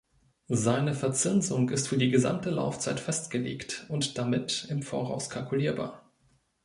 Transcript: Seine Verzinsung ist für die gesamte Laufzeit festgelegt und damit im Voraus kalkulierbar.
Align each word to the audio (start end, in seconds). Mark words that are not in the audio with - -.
Seine 0.47 0.95
Verzinsung 0.95 1.69
ist 1.69 1.87
für 1.87 1.99
die 1.99 2.09
gesamte 2.09 2.49
Laufzeit 2.49 2.99
festgelegt 2.99 3.85
und 3.87 4.17
damit 4.17 4.65
im 4.71 4.81
Voraus 4.81 5.29
kalkulierbar. 5.29 6.09